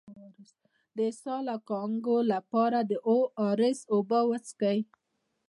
[0.95, 3.17] د اسهال او کانګو لپاره د او
[3.47, 4.79] ار اس اوبه وڅښئ